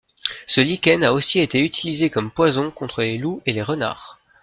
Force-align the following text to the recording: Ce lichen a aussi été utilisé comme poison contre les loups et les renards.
Ce 0.47 0.61
lichen 0.61 1.03
a 1.03 1.13
aussi 1.13 1.41
été 1.41 1.63
utilisé 1.63 2.09
comme 2.09 2.31
poison 2.31 2.71
contre 2.71 3.01
les 3.01 3.19
loups 3.19 3.43
et 3.45 3.53
les 3.53 3.61
renards. 3.61 4.19